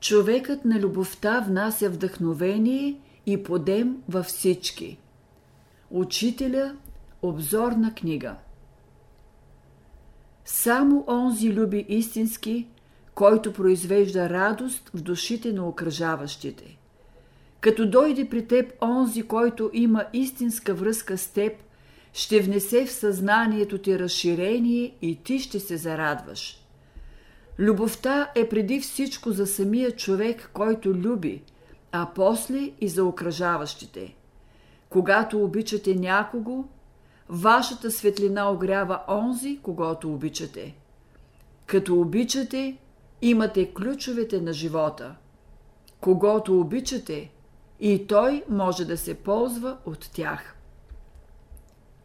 Човекът 0.00 0.64
на 0.64 0.80
любовта 0.80 1.40
внася 1.40 1.90
вдъхновение 1.90 3.00
и 3.26 3.42
подем 3.42 3.96
във 4.08 4.26
всички. 4.26 4.98
Учителя– 5.90 6.76
обзорна 7.22 7.94
книга. 7.94 8.36
Само 10.44 11.04
онзи 11.08 11.52
люби 11.52 11.86
истински, 11.88 12.66
който 13.14 13.52
произвежда 13.52 14.30
радост 14.30 14.90
в 14.94 15.02
душите 15.02 15.52
на 15.52 15.68
окръжаващите. 15.68 16.78
Като 17.60 17.90
дойде 17.90 18.28
при 18.28 18.46
теб 18.46 18.82
онзи, 18.82 19.22
който 19.22 19.70
има 19.72 20.04
истинска 20.12 20.74
връзка 20.74 21.18
с 21.18 21.26
теб, 21.26 21.52
ще 22.12 22.40
внесе 22.40 22.86
в 22.86 22.92
съзнанието 22.92 23.78
ти 23.78 23.98
разширение 23.98 24.94
и 25.02 25.16
ти 25.16 25.38
ще 25.38 25.60
се 25.60 25.76
зарадваш. 25.76 26.59
Любовта 27.60 28.30
е 28.34 28.48
преди 28.48 28.80
всичко 28.80 29.32
за 29.32 29.46
самия 29.46 29.96
човек, 29.96 30.50
който 30.52 30.94
люби, 30.94 31.42
а 31.92 32.08
после 32.14 32.72
и 32.80 32.88
за 32.88 33.04
окръжаващите. 33.04 34.16
Когато 34.88 35.44
обичате 35.44 35.94
някого, 35.94 36.64
вашата 37.28 37.90
светлина 37.90 38.50
огрява 38.50 39.00
онзи, 39.08 39.58
когато 39.62 40.12
обичате. 40.14 40.74
Като 41.66 42.00
обичате, 42.00 42.76
имате 43.22 43.74
ключовете 43.74 44.40
на 44.40 44.52
живота. 44.52 45.16
Когато 46.00 46.60
обичате, 46.60 47.30
и 47.80 48.06
той 48.06 48.44
може 48.48 48.84
да 48.84 48.96
се 48.96 49.14
ползва 49.14 49.78
от 49.86 50.10
тях. 50.12 50.56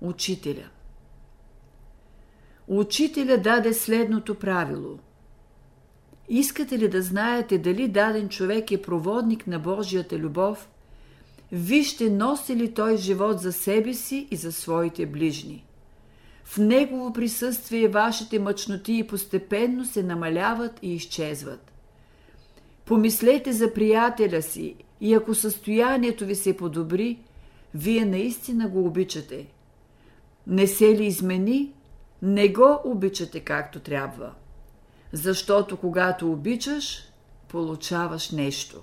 Учителя 0.00 0.68
Учителя 2.68 3.38
даде 3.38 3.74
следното 3.74 4.34
правило. 4.34 4.98
Искате 6.28 6.78
ли 6.78 6.88
да 6.88 7.02
знаете 7.02 7.58
дали 7.58 7.88
даден 7.88 8.28
човек 8.28 8.70
е 8.70 8.82
проводник 8.82 9.46
на 9.46 9.58
Божията 9.58 10.18
любов? 10.18 10.68
Вижте 11.52 12.10
носи 12.10 12.56
ли 12.56 12.74
той 12.74 12.96
живот 12.96 13.40
за 13.40 13.52
себе 13.52 13.94
си 13.94 14.28
и 14.30 14.36
за 14.36 14.52
своите 14.52 15.06
ближни. 15.06 15.64
В 16.44 16.58
негово 16.58 17.12
присъствие 17.12 17.88
вашите 17.88 18.38
мъчноти 18.38 19.06
постепенно 19.08 19.84
се 19.84 20.02
намаляват 20.02 20.78
и 20.82 20.94
изчезват. 20.94 21.72
Помислете 22.84 23.52
за 23.52 23.74
приятеля 23.74 24.42
си 24.42 24.74
и 25.00 25.14
ако 25.14 25.34
състоянието 25.34 26.26
ви 26.26 26.34
се 26.34 26.56
подобри, 26.56 27.18
вие 27.74 28.04
наистина 28.04 28.68
го 28.68 28.86
обичате. 28.86 29.46
Не 30.46 30.66
се 30.66 30.98
ли 30.98 31.06
измени, 31.06 31.72
не 32.22 32.48
го 32.48 32.80
обичате 32.84 33.40
както 33.40 33.80
трябва. 33.80 34.32
Защото 35.16 35.76
когато 35.76 36.32
обичаш, 36.32 37.02
получаваш 37.48 38.30
нещо. 38.30 38.82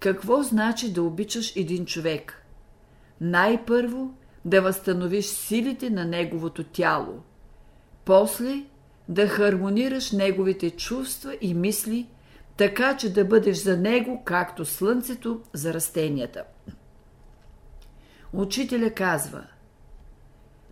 Какво 0.00 0.42
значи 0.42 0.92
да 0.92 1.02
обичаш 1.02 1.56
един 1.56 1.86
човек? 1.86 2.42
Най-първо 3.20 4.14
да 4.44 4.62
възстановиш 4.62 5.24
силите 5.26 5.90
на 5.90 6.04
неговото 6.04 6.64
тяло. 6.64 7.22
После 8.04 8.64
да 9.08 9.28
хармонираш 9.28 10.12
неговите 10.12 10.70
чувства 10.70 11.36
и 11.40 11.54
мисли, 11.54 12.06
така 12.56 12.96
че 12.96 13.12
да 13.12 13.24
бъдеш 13.24 13.56
за 13.56 13.76
него 13.76 14.22
както 14.24 14.64
слънцето 14.64 15.40
за 15.52 15.74
растенията. 15.74 16.44
Учителя 18.32 18.90
казва 18.90 19.46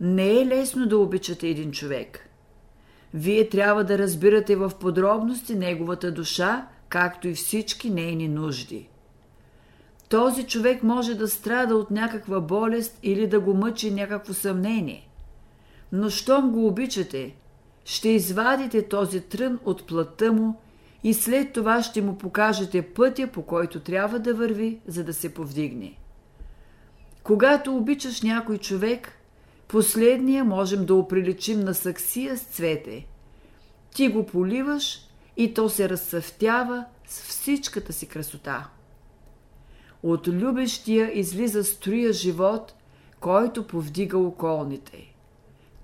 Не 0.00 0.40
е 0.40 0.46
лесно 0.46 0.86
да 0.86 0.98
обичате 0.98 1.48
един 1.48 1.72
човек. 1.72 2.30
Вие 3.14 3.48
трябва 3.48 3.84
да 3.84 3.98
разбирате 3.98 4.56
в 4.56 4.72
подробности 4.80 5.54
неговата 5.54 6.12
душа, 6.12 6.68
както 6.88 7.28
и 7.28 7.34
всички 7.34 7.90
нейни 7.90 8.28
нужди. 8.28 8.88
Този 10.08 10.46
човек 10.46 10.82
може 10.82 11.14
да 11.14 11.28
страда 11.28 11.76
от 11.76 11.90
някаква 11.90 12.40
болест 12.40 12.98
или 13.02 13.26
да 13.26 13.40
го 13.40 13.54
мъчи 13.54 13.90
някакво 13.90 14.34
съмнение. 14.34 15.08
Но 15.92 16.10
щом 16.10 16.50
го 16.50 16.66
обичате, 16.66 17.34
ще 17.84 18.08
извадите 18.08 18.88
този 18.88 19.20
трън 19.20 19.58
от 19.64 19.86
плътта 19.86 20.32
му 20.32 20.60
и 21.04 21.14
след 21.14 21.52
това 21.52 21.82
ще 21.82 22.02
му 22.02 22.18
покажете 22.18 22.82
пътя, 22.82 23.26
по 23.26 23.42
който 23.42 23.80
трябва 23.80 24.18
да 24.18 24.34
върви, 24.34 24.80
за 24.86 25.04
да 25.04 25.14
се 25.14 25.34
повдигне. 25.34 25.98
Когато 27.22 27.76
обичаш 27.76 28.22
някой 28.22 28.58
човек, 28.58 29.12
последния 29.74 30.44
можем 30.44 30.86
да 30.86 30.94
оприличим 30.94 31.60
на 31.60 31.74
саксия 31.74 32.38
с 32.38 32.42
цвете. 32.42 33.06
Ти 33.94 34.08
го 34.08 34.26
поливаш 34.26 35.00
и 35.36 35.54
то 35.54 35.68
се 35.68 35.88
разцъфтява 35.88 36.84
с 37.06 37.22
всичката 37.22 37.92
си 37.92 38.08
красота. 38.08 38.68
От 40.02 40.28
любещия 40.28 41.18
излиза 41.18 41.64
струя 41.64 42.12
живот, 42.12 42.74
който 43.20 43.66
повдига 43.66 44.18
околните. 44.18 45.14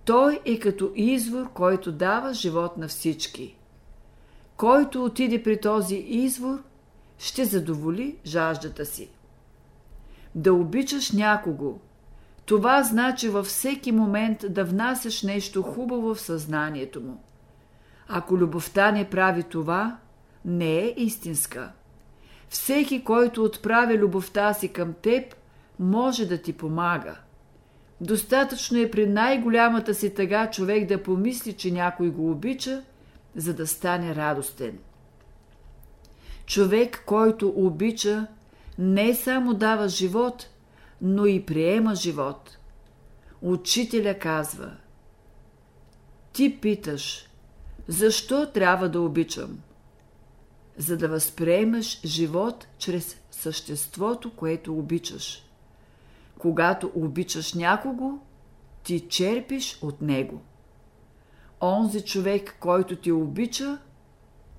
Той 0.04 0.40
е 0.44 0.58
като 0.58 0.92
извор, 0.94 1.52
който 1.52 1.92
дава 1.92 2.34
живот 2.34 2.76
на 2.76 2.88
всички– 2.88 3.56
който 4.56 5.04
отиде 5.04 5.42
при 5.42 5.60
този 5.60 5.96
извор, 5.96 6.62
ще 7.18 7.44
задоволи 7.44 8.16
жаждата 8.26 8.86
си. 8.86 9.08
Да 10.34 10.54
обичаш 10.54 11.12
някого, 11.12 11.78
това 12.50 12.82
значи 12.82 13.28
във 13.28 13.46
всеки 13.46 13.92
момент 13.92 14.44
да 14.48 14.64
внасяш 14.64 15.22
нещо 15.22 15.62
хубаво 15.62 16.14
в 16.14 16.20
съзнанието 16.20 17.00
му. 17.00 17.22
Ако 18.08 18.38
любовта 18.38 18.92
не 18.92 19.10
прави 19.10 19.42
това, 19.42 19.98
не 20.44 20.78
е 20.78 20.94
истинска. 20.96 21.72
Всеки, 22.48 23.04
който 23.04 23.44
отправя 23.44 23.94
любовта 23.94 24.54
си 24.54 24.68
към 24.68 24.92
теб, 25.02 25.34
може 25.78 26.26
да 26.26 26.42
ти 26.42 26.52
помага. 26.52 27.16
Достатъчно 28.00 28.78
е 28.78 28.90
при 28.90 29.06
най-голямата 29.06 29.94
си 29.94 30.14
тъга 30.14 30.50
човек 30.50 30.88
да 30.88 31.02
помисли, 31.02 31.52
че 31.52 31.70
някой 31.70 32.10
го 32.10 32.30
обича 32.30 32.82
за 33.36 33.54
да 33.54 33.66
стане 33.66 34.14
радостен. 34.14 34.78
Човек, 36.46 37.02
който 37.06 37.52
обича, 37.56 38.26
не 38.78 39.14
само 39.14 39.54
дава 39.54 39.88
живот, 39.88 40.46
но 41.00 41.26
и 41.26 41.46
приема 41.46 41.94
живот. 41.94 42.58
Учителя 43.42 44.18
казва 44.18 44.76
Ти 46.32 46.60
питаш, 46.60 47.28
защо 47.88 48.50
трябва 48.52 48.88
да 48.88 49.00
обичам? 49.00 49.60
За 50.76 50.96
да 50.96 51.08
възприемаш 51.08 52.06
живот 52.06 52.66
чрез 52.78 53.20
съществото, 53.30 54.36
което 54.36 54.78
обичаш. 54.78 55.44
Когато 56.38 56.92
обичаш 56.94 57.54
някого, 57.54 58.18
ти 58.82 59.08
черпиш 59.08 59.78
от 59.82 60.00
него 60.00 60.42
онзи 61.60 62.00
човек, 62.00 62.56
който 62.60 62.96
ти 62.96 63.12
обича, 63.12 63.78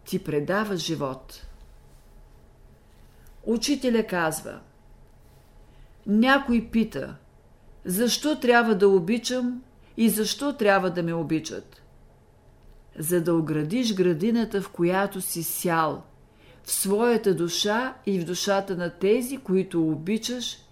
ти 0.06 0.23
предава 0.23 0.78
живот. 0.78 1.47
Учителя 3.44 4.08
казва 4.08 4.59
Някой 6.07 6.69
пита 6.72 7.16
Защо 7.85 8.39
трябва 8.39 8.75
да 8.75 8.89
обичам 8.89 9.62
и 9.97 10.09
защо 10.09 10.53
трябва 10.53 10.89
да 10.89 11.03
ме 11.03 11.13
обичат? 11.13 11.81
За 13.00 13.22
да 13.22 13.34
оградиш 13.34 13.94
градината, 13.94 14.61
в 14.61 14.69
която 14.69 15.22
си 15.22 15.44
сял, 15.44 16.03
в 16.63 16.72
своята 16.72 17.35
душа 17.35 17.94
и 18.06 18.19
в 18.19 18.25
душата 18.25 18.75
на 18.75 18.90
тези, 18.90 19.38
които 19.38 19.88
обичаш– 19.88 20.57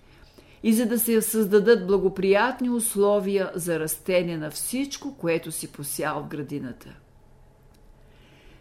и 0.63 0.73
за 0.73 0.85
да 0.85 0.99
се 0.99 1.21
създадат 1.21 1.87
благоприятни 1.87 2.69
условия 2.69 3.51
за 3.55 3.79
растение 3.79 4.37
на 4.37 4.51
всичко, 4.51 5.15
което 5.17 5.51
си 5.51 5.71
посял 5.71 6.23
в 6.23 6.27
градината. 6.27 6.89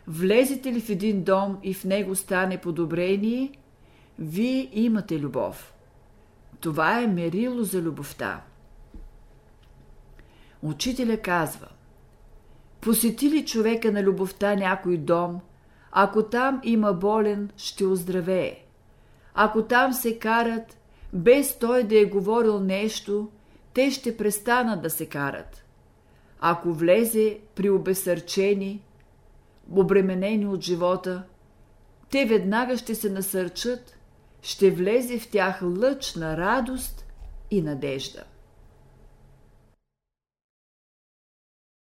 Влезете 0.06 0.72
ли 0.72 0.80
в 0.80 0.90
един 0.90 1.22
дом 1.24 1.58
и 1.62 1.74
в 1.74 1.84
него 1.84 2.14
стане 2.14 2.58
подобрение, 2.58 3.52
вие 4.18 4.68
имате 4.72 5.18
любов. 5.18 5.74
Това 6.60 7.00
е 7.00 7.06
мерило 7.06 7.62
за 7.62 7.82
любовта. 7.82 8.42
Учителя 10.62 11.16
казва 11.16 11.68
Посети 12.80 13.30
ли 13.30 13.46
човека 13.46 13.92
на 13.92 14.02
любовта 14.02 14.54
някой 14.54 14.96
дом, 14.96 15.40
ако 15.92 16.22
там 16.22 16.60
има 16.64 16.92
болен, 16.92 17.50
ще 17.56 17.86
оздравее. 17.86 18.64
Ако 19.34 19.62
там 19.62 19.92
се 19.92 20.18
карат, 20.18 20.76
без 21.12 21.58
той 21.58 21.84
да 21.84 22.00
е 22.00 22.04
говорил 22.04 22.60
нещо, 22.60 23.28
те 23.74 23.90
ще 23.90 24.16
престанат 24.16 24.82
да 24.82 24.90
се 24.90 25.06
карат. 25.06 25.64
Ако 26.40 26.72
влезе 26.72 27.38
при 27.54 27.70
обесърчени, 27.70 28.82
обременени 29.72 30.46
от 30.46 30.60
живота, 30.60 31.22
те 32.10 32.24
веднага 32.24 32.76
ще 32.76 32.94
се 32.94 33.10
насърчат, 33.10 33.97
ще 34.42 34.70
влезе 34.70 35.18
в 35.18 35.30
тях 35.30 35.62
лъч 35.62 36.14
на 36.14 36.36
радост 36.36 37.04
и 37.50 37.62
надежда. 37.62 38.24